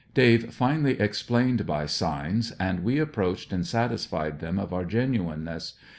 Dave 0.15 0.51
finally 0.51 0.99
explained 0.99 1.67
by 1.67 1.85
signs, 1.85 2.49
and 2.59 2.83
we 2.83 2.97
approached 2.97 3.53
and 3.53 3.67
satisfied 3.67 4.39
them 4.39 4.57
of 4.57 4.73
our 4.73 4.83
genuineness. 4.83 5.73